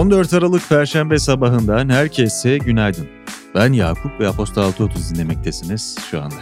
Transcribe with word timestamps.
14 0.00 0.34
Aralık 0.34 0.68
Perşembe 0.68 1.18
sabahından 1.18 1.88
herkese 1.88 2.58
günaydın. 2.58 3.08
Ben 3.54 3.72
Yakup 3.72 4.20
ve 4.20 4.28
Aposta 4.28 4.62
630 4.64 5.14
dinlemektesiniz 5.14 5.98
şu 6.10 6.22
anda. 6.22 6.34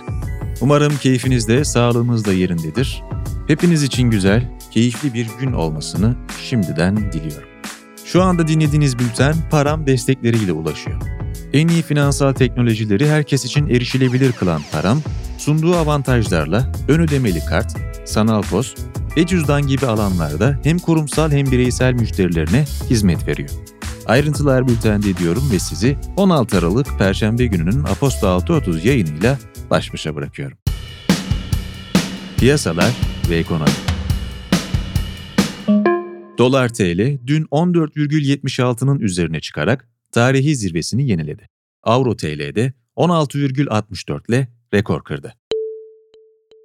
Umarım 0.60 0.96
keyfiniz 0.96 1.48
de 1.48 1.64
sağlığınız 1.64 2.24
da 2.24 2.32
yerindedir. 2.32 3.02
Hepiniz 3.46 3.82
için 3.82 4.10
güzel, 4.10 4.58
keyifli 4.70 5.14
bir 5.14 5.26
gün 5.40 5.52
olmasını 5.52 6.16
şimdiden 6.42 7.12
diliyorum. 7.12 7.48
Şu 8.04 8.22
anda 8.22 8.48
dinlediğiniz 8.48 8.98
bülten 8.98 9.34
Param 9.50 9.86
destekleriyle 9.86 10.52
ulaşıyor. 10.52 11.02
En 11.52 11.68
iyi 11.68 11.82
finansal 11.82 12.32
teknolojileri 12.32 13.08
herkes 13.10 13.44
için 13.44 13.68
erişilebilir 13.68 14.32
kılan 14.32 14.62
Param, 14.72 15.02
sunduğu 15.38 15.76
avantajlarla 15.76 16.72
ön 16.88 17.00
ödemeli 17.00 17.44
kart, 17.44 17.76
sanal 18.04 18.42
pos, 19.08 19.18
e-cüzdan 19.18 19.66
gibi 19.66 19.86
alanlarda 19.86 20.60
hem 20.64 20.78
kurumsal 20.78 21.32
hem 21.32 21.46
bireysel 21.46 21.94
müşterilerine 21.94 22.64
hizmet 22.90 23.28
veriyor. 23.28 23.50
Ayrıntılar 24.06 24.68
bültende 24.68 25.16
diyorum 25.16 25.50
ve 25.52 25.58
sizi 25.58 25.96
16 26.16 26.58
Aralık 26.58 26.98
Perşembe 26.98 27.46
gününün 27.46 27.84
Aposto 27.84 28.26
6.30 28.26 28.86
yayınıyla 28.86 29.38
baş 29.70 29.92
başa 29.92 30.14
bırakıyorum. 30.14 30.58
Piyasalar 32.36 32.92
ve 33.30 33.36
ekonomi 33.36 33.70
Dolar 36.38 36.68
TL 36.68 37.26
dün 37.26 37.44
14,76'nın 37.44 39.00
üzerine 39.00 39.40
çıkarak 39.40 39.88
tarihi 40.12 40.56
zirvesini 40.56 41.08
yeniledi. 41.08 41.46
Avro 41.82 42.16
TL'de 42.16 42.72
16,64 42.96 44.28
ile 44.28 44.48
rekor 44.74 45.04
kırdı. 45.04 45.34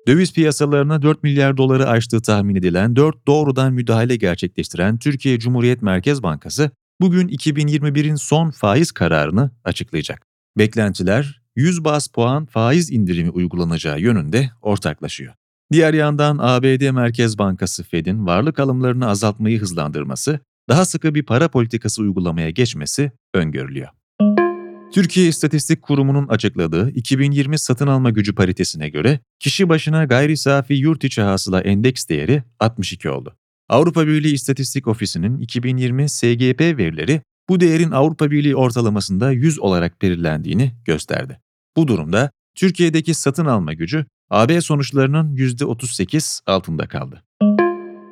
Döviz 0.07 0.33
piyasalarına 0.33 1.01
4 1.01 1.23
milyar 1.23 1.57
doları 1.57 1.89
aştığı 1.89 2.21
tahmin 2.21 2.55
edilen 2.55 2.95
4 2.95 3.27
doğrudan 3.27 3.73
müdahale 3.73 4.15
gerçekleştiren 4.15 4.97
Türkiye 4.97 5.39
Cumhuriyet 5.39 5.81
Merkez 5.81 6.23
Bankası 6.23 6.71
bugün 7.01 7.27
2021'in 7.27 8.15
son 8.15 8.51
faiz 8.51 8.91
kararını 8.91 9.51
açıklayacak. 9.63 10.27
Beklentiler 10.57 11.41
100 11.55 11.83
bas 11.83 12.07
puan 12.07 12.45
faiz 12.45 12.91
indirimi 12.91 13.29
uygulanacağı 13.29 13.99
yönünde 13.99 14.51
ortaklaşıyor. 14.61 15.33
Diğer 15.71 15.93
yandan 15.93 16.37
ABD 16.41 16.91
Merkez 16.91 17.37
Bankası 17.37 17.83
Fed'in 17.83 18.25
varlık 18.25 18.59
alımlarını 18.59 19.07
azaltmayı 19.07 19.59
hızlandırması, 19.59 20.39
daha 20.69 20.85
sıkı 20.85 21.15
bir 21.15 21.23
para 21.23 21.47
politikası 21.47 22.01
uygulamaya 22.01 22.49
geçmesi 22.49 23.11
öngörülüyor. 23.33 23.89
Türkiye 24.93 25.27
İstatistik 25.27 25.81
Kurumu'nun 25.81 26.27
açıkladığı 26.27 26.89
2020 26.89 27.59
satın 27.59 27.87
alma 27.87 28.09
gücü 28.09 28.35
paritesine 28.35 28.89
göre 28.89 29.19
kişi 29.39 29.69
başına 29.69 30.05
gayri 30.05 30.37
safi 30.37 30.73
yurt 30.73 31.03
içi 31.03 31.21
hasıla 31.21 31.61
endeks 31.61 32.09
değeri 32.09 32.43
62 32.59 33.09
oldu. 33.09 33.35
Avrupa 33.69 34.07
Birliği 34.07 34.33
İstatistik 34.33 34.87
Ofisi'nin 34.87 35.39
2020 35.39 36.09
SGP 36.09 36.61
verileri 36.61 37.21
bu 37.49 37.59
değerin 37.59 37.91
Avrupa 37.91 38.31
Birliği 38.31 38.55
ortalamasında 38.55 39.31
100 39.31 39.59
olarak 39.59 40.01
belirlendiğini 40.01 40.71
gösterdi. 40.85 41.39
Bu 41.77 41.87
durumda 41.87 42.31
Türkiye'deki 42.55 43.13
satın 43.13 43.45
alma 43.45 43.73
gücü 43.73 44.05
AB 44.29 44.61
sonuçlarının 44.61 45.35
%38 45.35 46.41
altında 46.45 46.87
kaldı. 46.87 47.23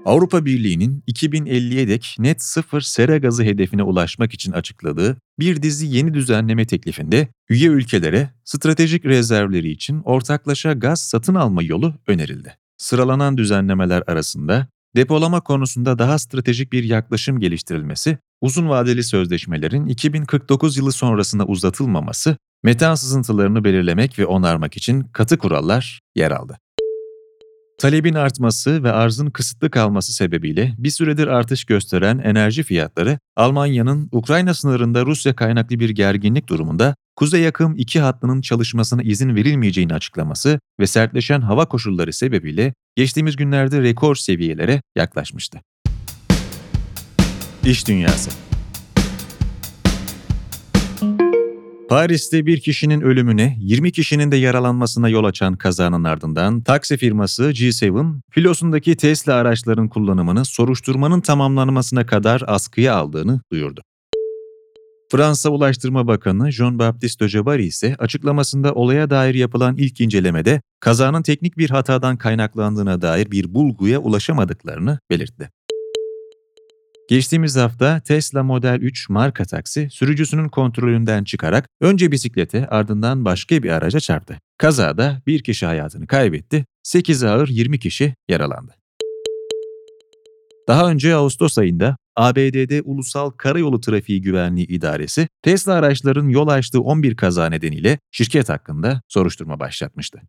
Avrupa 0.06 0.46
Birliği'nin 0.46 1.04
2050'ye 1.08 1.88
dek 1.88 2.16
net 2.20 2.42
sıfır 2.42 2.82
sera 2.82 3.18
gazı 3.18 3.44
hedefine 3.44 3.84
ulaşmak 3.84 4.34
için 4.34 4.52
açıkladığı 4.52 5.18
bir 5.40 5.62
dizi 5.62 5.88
yeni 5.88 6.14
düzenleme 6.14 6.66
teklifinde 6.68 7.28
üye 7.50 7.68
ülkelere 7.68 8.30
stratejik 8.44 9.06
rezervleri 9.06 9.70
için 9.70 10.02
ortaklaşa 10.04 10.74
gaz 10.74 11.02
satın 11.02 11.36
alma 11.36 11.64
yolu 11.64 11.94
önerildi. 12.08 12.58
Sıralanan 12.78 13.38
düzenlemeler 13.38 14.04
arasında 14.08 14.68
depolama 14.96 15.42
konusunda 15.42 16.00
daha 16.00 16.20
stratejik 16.20 16.74
bir 16.74 16.84
yaklaşım 16.84 17.40
geliştirilmesi, 17.40 18.18
uzun 18.42 18.70
vadeli 18.70 19.04
sözleşmelerin 19.04 19.88
2049 19.88 20.78
yılı 20.78 20.92
sonrasına 20.92 21.46
uzatılmaması, 21.46 22.38
metan 22.64 22.96
sızıntılarını 22.96 23.64
belirlemek 23.64 24.20
ve 24.20 24.26
onarmak 24.26 24.78
için 24.78 25.02
katı 25.04 25.38
kurallar 25.38 26.00
yer 26.16 26.32
aldı. 26.32 26.58
Talebin 27.82 28.14
artması 28.14 28.84
ve 28.84 28.92
arzın 28.92 29.30
kısıtlı 29.30 29.72
kalması 29.72 30.14
sebebiyle 30.14 30.76
bir 30.78 30.90
süredir 30.90 31.28
artış 31.28 31.66
gösteren 31.66 32.20
enerji 32.20 32.64
fiyatları, 32.64 33.20
Almanya'nın 33.36 34.10
Ukrayna 34.12 34.54
sınırında 34.54 35.06
Rusya 35.06 35.36
kaynaklı 35.36 35.80
bir 35.80 35.90
gerginlik 35.90 36.50
durumunda 36.50 36.96
Kuzey 37.16 37.42
Yakım 37.42 37.76
2 37.78 38.00
hattının 38.00 38.42
çalışmasına 38.42 39.04
izin 39.04 39.36
verilmeyeceğini 39.36 39.94
açıklaması 39.94 40.60
ve 40.80 40.88
sertleşen 40.88 41.42
hava 41.42 41.66
koşulları 41.66 42.14
sebebiyle 42.14 42.74
geçtiğimiz 42.96 43.36
günlerde 43.36 43.82
rekor 43.82 44.16
seviyelere 44.16 44.82
yaklaşmıştı. 44.96 45.62
İş 47.66 47.88
Dünyası 47.88 48.51
Paris'te 51.92 52.46
bir 52.46 52.60
kişinin 52.60 53.02
ölümüne, 53.02 53.58
20 53.60 53.92
kişinin 53.92 54.32
de 54.32 54.36
yaralanmasına 54.36 55.10
yol 55.10 55.24
açan 55.24 55.56
kazanın 55.56 56.04
ardından 56.04 56.62
taksi 56.62 56.98
firması 56.98 57.44
G7, 57.44 58.20
filosundaki 58.30 58.98
Tesla 58.98 59.34
araçların 59.34 59.90
kullanımını 59.90 60.46
soruşturmanın 60.46 61.22
tamamlanmasına 61.22 62.06
kadar 62.06 62.44
askıya 62.48 62.96
aldığını 62.96 63.42
duyurdu. 63.52 63.82
Fransa 65.12 65.50
Ulaştırma 65.50 66.08
Bakanı 66.08 66.50
Jean-Baptiste 66.50 67.20
Dojabari 67.20 67.66
ise 67.66 67.96
açıklamasında 68.00 68.74
olaya 68.74 69.10
dair 69.10 69.36
yapılan 69.36 69.76
ilk 69.78 70.02
incelemede 70.02 70.62
kazanın 70.80 71.22
teknik 71.24 71.58
bir 71.58 71.70
hatadan 71.70 72.18
kaynaklandığına 72.18 73.02
dair 73.02 73.32
bir 73.32 73.54
bulguya 73.54 74.00
ulaşamadıklarını 74.00 75.00
belirtti. 75.10 75.50
Geçtiğimiz 77.12 77.56
hafta 77.56 78.00
Tesla 78.00 78.44
Model 78.44 78.80
3 78.82 79.10
marka 79.10 79.46
taksi 79.46 79.90
sürücüsünün 79.92 80.50
kontrolünden 80.50 81.24
çıkarak 81.24 81.70
önce 81.82 82.12
bisiklete 82.12 82.68
ardından 82.68 83.26
başka 83.26 83.64
bir 83.64 83.70
araca 83.70 84.00
çarptı. 84.00 84.38
Kazada 84.58 85.22
bir 85.28 85.44
kişi 85.44 85.66
hayatını 85.66 86.08
kaybetti, 86.08 86.66
8 86.84 87.24
ağır 87.24 87.48
20 87.48 87.80
kişi 87.80 88.16
yaralandı. 88.30 88.76
Daha 90.68 90.90
önce 90.90 91.16
Ağustos 91.16 91.58
ayında 91.58 91.98
ABD'de 92.16 92.82
Ulusal 92.82 93.30
Karayolu 93.30 93.82
Trafiği 93.82 94.22
Güvenliği 94.22 94.68
İdaresi, 94.68 95.28
Tesla 95.42 95.74
araçların 95.74 96.30
yol 96.30 96.48
açtığı 96.48 96.82
11 96.82 97.16
kaza 97.16 97.50
nedeniyle 97.50 98.00
şirket 98.12 98.50
hakkında 98.50 99.02
soruşturma 99.08 99.60
başlatmıştı. 99.60 100.22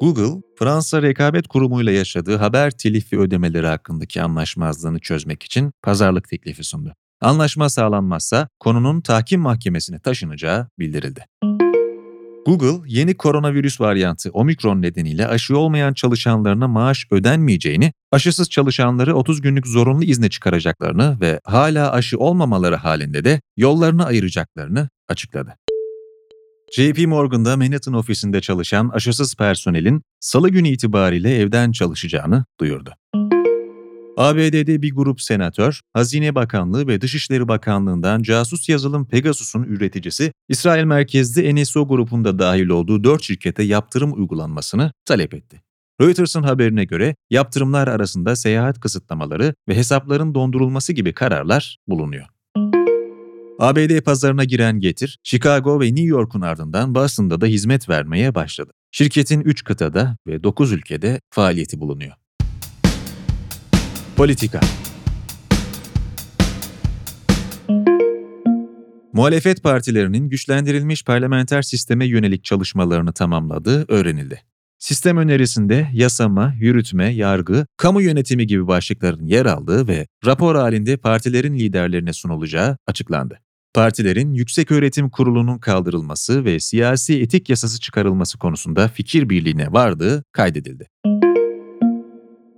Google, 0.00 0.42
Fransa 0.58 1.02
Rekabet 1.02 1.48
Kurumu 1.48 1.82
ile 1.82 1.92
yaşadığı 1.92 2.36
haber 2.36 2.70
telifi 2.70 3.18
ödemeleri 3.18 3.66
hakkındaki 3.66 4.22
anlaşmazlığını 4.22 4.98
çözmek 4.98 5.42
için 5.42 5.72
pazarlık 5.82 6.28
teklifi 6.28 6.64
sundu. 6.64 6.94
Anlaşma 7.20 7.68
sağlanmazsa 7.68 8.48
konunun 8.60 9.00
tahkim 9.00 9.40
mahkemesine 9.40 10.00
taşınacağı 10.00 10.68
bildirildi. 10.78 11.24
Google, 12.46 12.80
yeni 12.86 13.16
koronavirüs 13.16 13.80
varyantı 13.80 14.30
Omikron 14.30 14.82
nedeniyle 14.82 15.26
aşı 15.26 15.58
olmayan 15.58 15.94
çalışanlarına 15.94 16.68
maaş 16.68 17.06
ödenmeyeceğini, 17.10 17.92
aşısız 18.12 18.50
çalışanları 18.50 19.14
30 19.14 19.40
günlük 19.40 19.66
zorunlu 19.66 20.04
izne 20.04 20.30
çıkaracaklarını 20.30 21.20
ve 21.20 21.40
hala 21.44 21.92
aşı 21.92 22.18
olmamaları 22.18 22.76
halinde 22.76 23.24
de 23.24 23.40
yollarını 23.56 24.06
ayıracaklarını 24.06 24.88
açıkladı. 25.08 25.56
JP 26.72 27.06
Morgan'da 27.06 27.56
Manhattan 27.56 27.94
ofisinde 27.94 28.40
çalışan 28.40 28.88
aşısız 28.88 29.34
personelin 29.36 30.02
salı 30.20 30.48
günü 30.48 30.68
itibariyle 30.68 31.36
evden 31.36 31.72
çalışacağını 31.72 32.44
duyurdu. 32.60 32.94
ABD'de 34.16 34.82
bir 34.82 34.94
grup 34.94 35.20
senatör, 35.20 35.80
Hazine 35.92 36.34
Bakanlığı 36.34 36.86
ve 36.86 37.00
Dışişleri 37.00 37.48
Bakanlığı'ndan 37.48 38.22
casus 38.22 38.68
yazılım 38.68 39.08
Pegasus'un 39.08 39.62
üreticisi, 39.62 40.32
İsrail 40.48 40.84
merkezli 40.84 41.54
NSO 41.54 41.88
grubunda 41.88 42.38
dahil 42.38 42.68
olduğu 42.68 43.04
4 43.04 43.22
şirkete 43.22 43.62
yaptırım 43.62 44.12
uygulanmasını 44.12 44.92
talep 45.04 45.34
etti. 45.34 45.62
Reuters'ın 46.00 46.42
haberine 46.42 46.84
göre 46.84 47.16
yaptırımlar 47.30 47.88
arasında 47.88 48.36
seyahat 48.36 48.80
kısıtlamaları 48.80 49.54
ve 49.68 49.76
hesapların 49.76 50.34
dondurulması 50.34 50.92
gibi 50.92 51.12
kararlar 51.12 51.78
bulunuyor. 51.88 52.26
ABD 53.58 54.00
pazarına 54.00 54.44
giren 54.44 54.80
Getir, 54.80 55.18
Chicago 55.22 55.80
ve 55.80 55.86
New 55.86 56.04
York'un 56.04 56.40
ardından 56.40 56.94
Boston'da 56.94 57.40
da 57.40 57.46
hizmet 57.46 57.88
vermeye 57.88 58.34
başladı. 58.34 58.72
Şirketin 58.90 59.40
3 59.40 59.64
kıtada 59.64 60.16
ve 60.26 60.42
9 60.42 60.72
ülkede 60.72 61.20
faaliyeti 61.30 61.80
bulunuyor. 61.80 62.12
Politika 64.16 64.60
Muhalefet 69.12 69.62
partilerinin 69.62 70.28
güçlendirilmiş 70.28 71.04
parlamenter 71.04 71.62
sisteme 71.62 72.06
yönelik 72.06 72.44
çalışmalarını 72.44 73.12
tamamladığı 73.12 73.84
öğrenildi. 73.88 74.42
Sistem 74.78 75.16
önerisinde 75.16 75.88
yasama, 75.92 76.54
yürütme, 76.58 77.14
yargı, 77.14 77.66
kamu 77.76 78.02
yönetimi 78.02 78.46
gibi 78.46 78.66
başlıkların 78.66 79.26
yer 79.26 79.46
aldığı 79.46 79.88
ve 79.88 80.06
rapor 80.26 80.56
halinde 80.56 80.96
partilerin 80.96 81.54
liderlerine 81.54 82.12
sunulacağı 82.12 82.76
açıklandı 82.86 83.40
partilerin 83.74 84.34
Yüksek 84.34 84.70
Öğretim 84.70 85.10
Kurulu'nun 85.10 85.58
kaldırılması 85.58 86.44
ve 86.44 86.60
siyasi 86.60 87.20
etik 87.20 87.48
yasası 87.48 87.80
çıkarılması 87.80 88.38
konusunda 88.38 88.88
fikir 88.88 89.28
birliğine 89.28 89.72
vardığı 89.72 90.24
kaydedildi. 90.32 90.88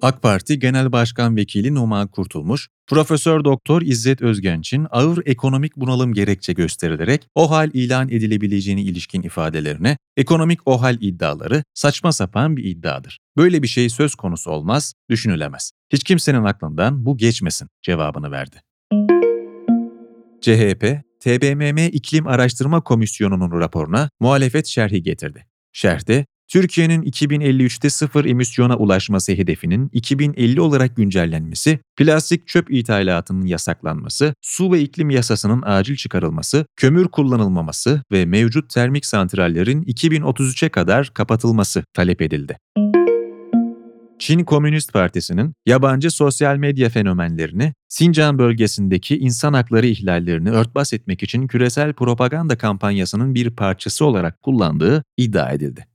AK 0.02 0.22
Parti 0.22 0.58
Genel 0.58 0.92
Başkan 0.92 1.36
Vekili 1.36 1.74
Numan 1.74 2.08
Kurtulmuş, 2.08 2.68
Profesör 2.86 3.44
Doktor 3.44 3.82
İzzet 3.82 4.22
Özgenç'in 4.22 4.86
ağır 4.90 5.22
ekonomik 5.26 5.76
bunalım 5.76 6.12
gerekçe 6.12 6.52
gösterilerek 6.52 7.26
OHAL 7.34 7.70
ilan 7.74 8.08
edilebileceğine 8.08 8.82
ilişkin 8.82 9.22
ifadelerine 9.22 9.96
ekonomik 10.16 10.68
OHAL 10.68 10.96
iddiaları 11.00 11.64
saçma 11.74 12.12
sapan 12.12 12.56
bir 12.56 12.64
iddiadır. 12.64 13.18
Böyle 13.36 13.62
bir 13.62 13.68
şey 13.68 13.88
söz 13.88 14.14
konusu 14.14 14.50
olmaz, 14.50 14.94
düşünülemez. 15.10 15.72
Hiç 15.92 16.04
kimsenin 16.04 16.44
aklından 16.44 17.04
bu 17.06 17.16
geçmesin 17.16 17.68
cevabını 17.82 18.30
verdi. 18.30 18.62
CHP, 20.40 20.84
TBMM 21.20 21.78
İklim 21.92 22.26
Araştırma 22.26 22.80
Komisyonu'nun 22.80 23.60
raporuna 23.60 24.10
muhalefet 24.20 24.66
şerhi 24.66 25.02
getirdi. 25.02 25.46
Şerhte, 25.72 26.26
Türkiye'nin 26.48 27.02
2053'te 27.02 27.90
sıfır 27.90 28.24
emisyona 28.24 28.76
ulaşması 28.76 29.32
hedefinin 29.32 29.90
2050 29.92 30.60
olarak 30.60 30.96
güncellenmesi, 30.96 31.78
plastik 31.96 32.48
çöp 32.48 32.70
ithalatının 32.70 33.46
yasaklanması, 33.46 34.34
su 34.42 34.72
ve 34.72 34.80
iklim 34.80 35.10
yasasının 35.10 35.62
acil 35.66 35.96
çıkarılması, 35.96 36.66
kömür 36.76 37.08
kullanılmaması 37.08 38.02
ve 38.12 38.26
mevcut 38.26 38.70
termik 38.70 39.06
santrallerin 39.06 39.82
2033'e 39.82 40.68
kadar 40.68 41.10
kapatılması 41.14 41.84
talep 41.94 42.22
edildi. 42.22 42.56
Çin 44.20 44.44
Komünist 44.44 44.92
Partisi'nin 44.92 45.54
yabancı 45.66 46.10
sosyal 46.10 46.56
medya 46.56 46.88
fenomenlerini 46.88 47.74
Sincan 47.88 48.38
bölgesindeki 48.38 49.18
insan 49.18 49.52
hakları 49.52 49.86
ihlallerini 49.86 50.50
örtbas 50.50 50.92
etmek 50.92 51.22
için 51.22 51.46
küresel 51.46 51.92
propaganda 51.92 52.58
kampanyasının 52.58 53.34
bir 53.34 53.50
parçası 53.50 54.04
olarak 54.04 54.42
kullandığı 54.42 55.04
iddia 55.16 55.50
edildi. 55.50 55.86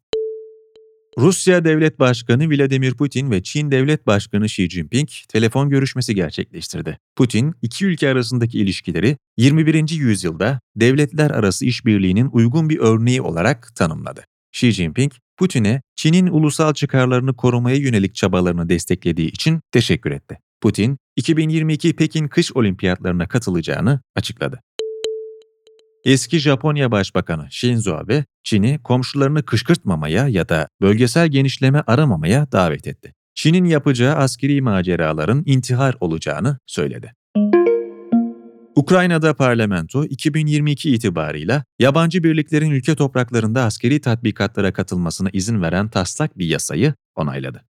Rusya 1.18 1.66
Devlet 1.66 2.00
Başkanı 2.00 2.50
Vladimir 2.50 2.94
Putin 2.94 3.32
ve 3.32 3.44
Çin 3.44 3.72
Devlet 3.72 4.08
Başkanı 4.08 4.46
Xi 4.46 4.70
Jinping 4.70 5.10
telefon 5.30 5.70
görüşmesi 5.70 6.16
gerçekleştirdi. 6.16 7.00
Putin, 7.16 7.54
iki 7.62 7.86
ülke 7.86 8.10
arasındaki 8.10 8.60
ilişkileri 8.60 9.18
21. 9.38 9.90
yüzyılda 9.90 10.60
devletler 10.76 11.32
arası 11.32 11.66
işbirliğinin 11.66 12.30
uygun 12.32 12.70
bir 12.70 12.80
örneği 12.80 13.22
olarak 13.22 13.76
tanımladı. 13.76 14.26
Xi 14.54 14.72
Jinping, 14.72 15.12
Putin'e 15.38 15.82
Çin'in 15.96 16.28
ulusal 16.28 16.74
çıkarlarını 16.74 17.36
korumaya 17.36 17.78
yönelik 17.78 18.16
çabalarını 18.16 18.70
desteklediği 18.70 19.28
için 19.28 19.62
teşekkür 19.72 20.12
etti. 20.12 20.40
Putin, 20.62 20.98
2022 21.16 21.96
Pekin 21.96 22.28
kış 22.28 22.56
olimpiyatlarına 22.56 23.28
katılacağını 23.28 24.02
açıkladı. 24.16 24.62
Eski 26.06 26.40
Japonya 26.40 26.92
Başbakanı 26.92 27.48
Shinzo 27.52 27.96
Abe, 27.96 28.26
Çin'i 28.44 28.80
komşularını 28.84 29.44
kışkırtmamaya 29.44 30.28
ya 30.28 30.50
da 30.50 30.68
bölgesel 30.82 31.28
genişleme 31.28 31.84
aramamaya 31.88 32.52
davet 32.52 32.88
etti. 32.88 33.14
Çin'in 33.36 33.66
yapacağı 33.66 34.16
askeri 34.16 34.62
maceraların 34.62 35.44
intihar 35.46 35.96
olacağını 36.00 36.60
söyledi. 36.66 37.14
Ukrayna'da 38.76 39.34
parlamento 39.34 40.06
2022 40.06 40.90
itibarıyla 40.90 41.64
yabancı 41.80 42.24
birliklerin 42.24 42.72
ülke 42.72 42.96
topraklarında 42.96 43.64
askeri 43.64 44.02
tatbikatlara 44.02 44.74
katılmasına 44.74 45.30
izin 45.34 45.62
veren 45.62 45.88
taslak 45.88 46.38
bir 46.38 46.46
yasayı 46.46 46.94
onayladı. 47.16 47.62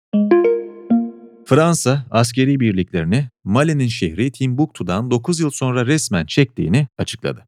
Fransa, 1.46 2.06
askeri 2.12 2.60
birliklerini 2.60 3.30
Mali'nin 3.44 3.88
şehri 3.88 4.32
Timbuktu'dan 4.32 5.12
9 5.12 5.40
yıl 5.40 5.50
sonra 5.50 5.86
resmen 5.86 6.26
çektiğini 6.26 6.88
açıkladı. 6.98 7.46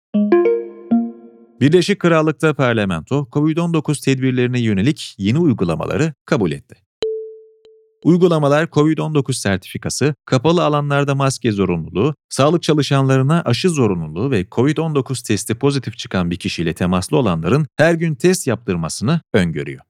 Birleşik 1.62 2.00
Krallık'ta 2.00 2.54
parlamento, 2.54 3.28
COVID-19 3.32 4.06
tedbirlerine 4.06 4.60
yönelik 4.60 5.16
yeni 5.18 5.40
uygulamaları 5.40 6.14
kabul 6.26 6.52
etti. 6.52 6.87
Uygulamalar 8.04 8.66
COVID-19 8.66 9.34
sertifikası, 9.34 10.16
kapalı 10.26 10.64
alanlarda 10.66 11.16
maske 11.16 11.52
zorunluluğu, 11.52 12.16
sağlık 12.30 12.64
çalışanlarına 12.64 13.42
aşı 13.46 13.70
zorunluluğu 13.70 14.32
ve 14.32 14.46
COVID-19 14.46 15.28
testi 15.28 15.56
pozitif 15.56 15.98
çıkan 15.98 16.32
bir 16.32 16.38
kişiyle 16.38 16.74
temaslı 16.74 17.18
olanların 17.18 17.68
her 17.78 17.94
gün 17.94 18.16
test 18.16 18.48
yaptırmasını 18.48 19.22
öngörüyor. 19.34 19.82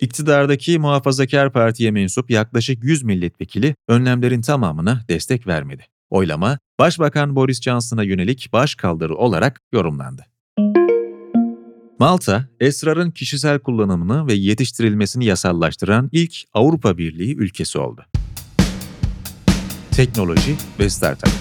İktidardaki 0.00 0.78
Muhafazakar 0.78 1.52
Parti'ye 1.52 1.90
mensup 1.90 2.30
yaklaşık 2.30 2.84
100 2.84 3.02
milletvekili 3.02 3.74
önlemlerin 3.88 4.40
tamamına 4.40 5.00
destek 5.08 5.46
vermedi. 5.46 5.86
Oylama, 6.10 6.58
Başbakan 6.78 7.36
Boris 7.36 7.62
Johnson'a 7.62 8.02
yönelik 8.02 8.52
başkaldırı 8.52 9.16
olarak 9.16 9.60
yorumlandı. 9.72 10.33
Malta, 11.98 12.48
esrarın 12.60 13.10
kişisel 13.10 13.58
kullanımını 13.58 14.26
ve 14.26 14.34
yetiştirilmesini 14.34 15.24
yasallaştıran 15.24 16.08
ilk 16.12 16.34
Avrupa 16.52 16.98
Birliği 16.98 17.36
ülkesi 17.36 17.78
oldu. 17.78 18.06
Teknoloji 19.90 20.56
ve 20.78 20.90
Startup 20.90 21.32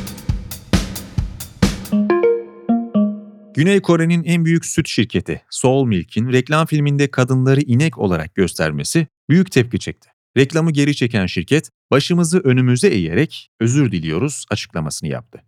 Güney 3.53 3.81
Kore'nin 3.81 4.23
en 4.23 4.45
büyük 4.45 4.65
süt 4.65 4.87
şirketi 4.87 5.41
Soul 5.49 5.85
Milk'in 5.85 6.31
reklam 6.31 6.65
filminde 6.65 7.11
kadınları 7.11 7.61
inek 7.61 7.97
olarak 7.97 8.35
göstermesi 8.35 9.07
büyük 9.29 9.51
tepki 9.51 9.79
çekti. 9.79 10.09
Reklamı 10.37 10.71
geri 10.71 10.95
çeken 10.95 11.25
şirket, 11.25 11.69
başımızı 11.91 12.39
önümüze 12.39 12.87
eğerek 12.87 13.51
özür 13.59 13.91
diliyoruz 13.91 14.45
açıklamasını 14.51 15.09
yaptı. 15.09 15.43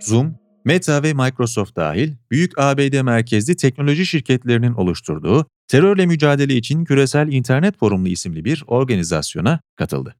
Zoom, 0.00 0.41
Meta 0.64 1.02
ve 1.02 1.12
Microsoft 1.12 1.76
dahil 1.76 2.12
büyük 2.30 2.58
ABD 2.58 3.00
merkezli 3.00 3.56
teknoloji 3.56 4.06
şirketlerinin 4.06 4.72
oluşturduğu 4.72 5.46
Terörle 5.68 6.06
Mücadele 6.06 6.54
için 6.54 6.84
Küresel 6.84 7.32
İnternet 7.32 7.78
Forumlu 7.78 8.08
isimli 8.08 8.44
bir 8.44 8.64
organizasyona 8.66 9.60
katıldı. 9.76 10.16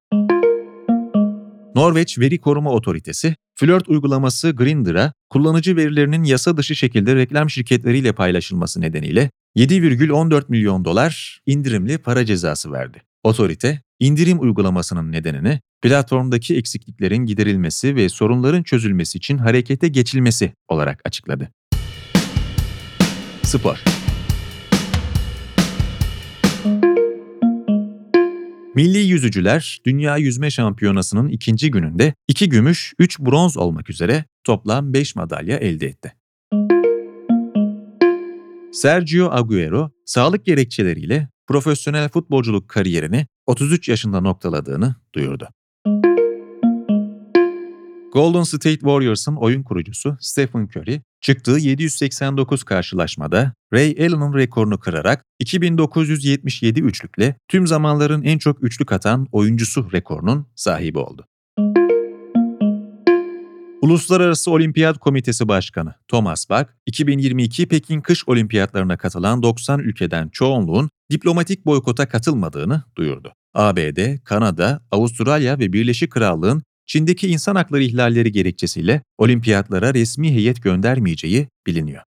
Norveç 1.75 2.19
Veri 2.19 2.39
Koruma 2.39 2.71
Otoritesi, 2.71 3.35
flört 3.55 3.89
uygulaması 3.89 4.51
Grindr'a 4.51 5.13
kullanıcı 5.31 5.77
verilerinin 5.77 6.25
yasa 6.25 6.57
dışı 6.57 6.77
şekilde 6.77 7.17
reklam 7.17 7.51
şirketleriyle 7.51 8.13
paylaşılması 8.13 8.81
nedeniyle 8.81 9.31
7,14 9.57 10.45
milyon 10.49 10.85
dolar 10.85 11.41
indirimli 11.47 11.99
para 11.99 12.25
cezası 12.25 12.73
verdi. 12.73 13.03
Otorite, 13.25 13.83
indirim 14.01 14.41
uygulamasının 14.41 15.13
nedenini 15.13 15.61
platformdaki 15.83 16.57
eksikliklerin 16.57 17.27
giderilmesi 17.27 17.97
ve 17.97 18.09
sorunların 18.09 18.63
çözülmesi 18.63 19.19
için 19.19 19.39
harekete 19.39 19.89
geçilmesi 19.89 20.53
olarak 20.69 21.01
açıkladı. 21.05 21.53
Spor 23.43 23.83
Milli 28.75 28.99
yüzücüler 28.99 29.81
Dünya 29.87 30.17
Yüzme 30.17 30.51
Şampiyonası'nın 30.51 31.29
ikinci 31.29 31.71
gününde 31.71 32.15
2 32.29 32.49
gümüş, 32.49 32.95
3 32.99 33.19
bronz 33.21 33.57
olmak 33.57 33.91
üzere 33.91 34.25
toplam 34.45 34.93
5 34.93 35.17
madalya 35.17 35.57
elde 35.57 35.87
etti. 35.87 36.13
Sergio 38.73 39.31
Agüero, 39.31 39.91
sağlık 40.05 40.45
gerekçeleriyle 40.45 41.29
profesyonel 41.47 42.09
futbolculuk 42.09 42.69
kariyerini 42.69 43.27
33 43.47 43.89
yaşında 43.89 44.21
noktaladığını 44.21 44.95
duyurdu. 45.15 45.49
Golden 48.13 48.43
State 48.43 48.79
Warriors'ın 48.79 49.37
oyun 49.37 49.63
kurucusu 49.63 50.17
Stephen 50.21 50.69
Curry, 50.77 51.03
çıktığı 51.21 51.59
789 51.59 52.65
karşılaşmada 52.65 53.53
Ray 53.73 53.91
Allen'ın 53.99 54.35
rekorunu 54.35 54.79
kırarak 54.79 55.25
2977 55.41 56.81
üçlükle 56.81 57.37
tüm 57.49 57.67
zamanların 57.67 58.23
en 58.23 58.39
çok 58.39 58.65
üçlük 58.65 58.93
atan 58.93 59.27
oyuncusu 59.33 59.93
rekorunun 59.93 60.47
sahibi 60.55 60.99
oldu. 60.99 61.27
Uluslararası 63.83 64.51
Olimpiyat 64.51 64.99
Komitesi 64.99 65.49
Başkanı 65.49 65.95
Thomas 66.09 66.51
Bach, 66.51 66.67
2022 66.87 67.69
Pekin 67.69 68.01
Kış 68.01 68.29
Olimpiyatlarına 68.29 68.97
katılan 68.97 69.43
90 69.43 69.81
ülkeden 69.81 70.29
çoğunluğun 70.29 70.91
diplomatik 71.11 71.67
boykota 71.67 72.09
katılmadığını 72.09 72.83
duyurdu. 72.97 73.33
ABD, 73.55 74.19
Kanada, 74.25 74.83
Avustralya 74.91 75.59
ve 75.59 75.73
Birleşik 75.73 76.13
Krallığın 76.13 76.63
Çin'deki 76.87 77.29
insan 77.29 77.55
hakları 77.55 77.83
ihlalleri 77.83 78.33
gerekçesiyle 78.33 79.03
olimpiyatlara 79.19 79.95
resmi 79.95 80.33
heyet 80.33 80.63
göndermeyeceği 80.63 81.49
biliniyor. 81.67 82.03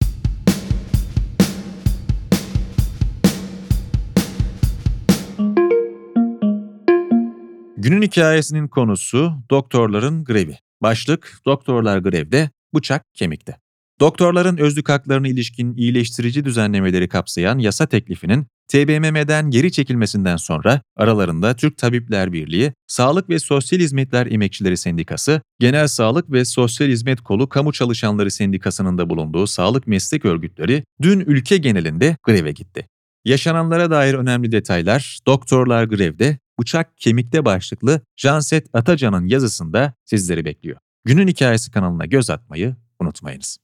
Günün 7.76 8.02
hikayesinin 8.02 8.68
konusu 8.68 9.32
doktorların 9.50 10.24
grevi. 10.24 10.56
Başlık 10.82 11.40
doktorlar 11.46 11.98
grevde, 11.98 12.50
bıçak 12.74 13.04
kemikte. 13.14 13.56
Doktorların 14.00 14.56
özlük 14.56 14.88
haklarına 14.88 15.28
ilişkin 15.28 15.74
iyileştirici 15.74 16.44
düzenlemeleri 16.44 17.08
kapsayan 17.08 17.58
yasa 17.58 17.86
teklifinin 17.86 18.46
TBMM'den 18.68 19.50
geri 19.50 19.72
çekilmesinden 19.72 20.36
sonra 20.36 20.82
aralarında 20.96 21.56
Türk 21.56 21.78
Tabipler 21.78 22.32
Birliği, 22.32 22.72
Sağlık 22.86 23.28
ve 23.28 23.38
Sosyal 23.38 23.80
Hizmetler 23.80 24.26
Emekçileri 24.26 24.76
Sendikası, 24.76 25.42
Genel 25.58 25.88
Sağlık 25.88 26.32
ve 26.32 26.44
Sosyal 26.44 26.88
Hizmet 26.88 27.20
Kolu 27.20 27.48
Kamu 27.48 27.72
Çalışanları 27.72 28.30
Sendikası'nın 28.30 28.98
da 28.98 29.10
bulunduğu 29.10 29.46
sağlık 29.46 29.86
meslek 29.86 30.24
örgütleri 30.24 30.84
dün 31.02 31.20
ülke 31.20 31.56
genelinde 31.56 32.16
greve 32.22 32.52
gitti. 32.52 32.88
Yaşananlara 33.24 33.90
dair 33.90 34.14
önemli 34.14 34.52
detaylar 34.52 35.18
Doktorlar 35.26 35.84
Grev'de 35.84 36.38
Bıçak 36.60 36.98
Kemikte 36.98 37.44
başlıklı 37.44 38.00
Janset 38.16 38.66
Atacan'ın 38.72 39.26
yazısında 39.26 39.94
sizleri 40.04 40.44
bekliyor. 40.44 40.78
Günün 41.04 41.28
Hikayesi 41.28 41.70
kanalına 41.70 42.06
göz 42.06 42.30
atmayı 42.30 42.76
unutmayınız. 43.00 43.58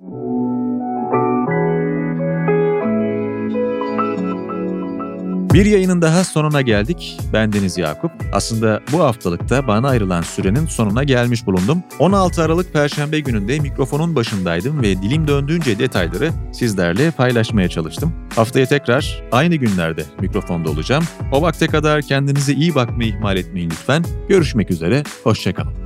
Bir 5.57 5.67
yayının 5.67 6.03
daha 6.03 6.25
sonuna 6.25 6.63
geldik. 6.63 7.19
Ben 7.33 7.53
Deniz 7.53 7.79
Yakup. 7.79 8.11
Aslında 8.33 8.81
bu 8.93 9.01
haftalıkta 9.01 9.67
bana 9.67 9.89
ayrılan 9.89 10.23
sürenin 10.23 10.67
sonuna 10.67 11.05
gelmiş 11.05 11.47
bulundum. 11.47 11.83
16 11.99 12.43
Aralık 12.43 12.73
Perşembe 12.73 13.21
gününde 13.21 13.61
mikrofonun 13.61 14.15
başındaydım 14.17 14.83
ve 14.83 15.03
dilim 15.03 15.29
döndüğünce 15.29 15.79
detayları 15.79 16.31
sizlerle 16.53 17.11
paylaşmaya 17.11 17.69
çalıştım. 17.69 18.13
Haftaya 18.35 18.67
tekrar 18.67 19.23
aynı 19.33 19.55
günlerde 19.55 20.05
mikrofonda 20.21 20.71
olacağım. 20.71 21.05
O 21.33 21.43
vakte 21.43 21.67
kadar 21.67 22.03
kendinize 22.03 22.53
iyi 22.53 22.75
bakmayı 22.75 23.11
ihmal 23.11 23.37
etmeyin 23.37 23.71
lütfen. 23.71 24.05
Görüşmek 24.29 24.71
üzere, 24.71 25.03
hoşçakalın. 25.25 25.86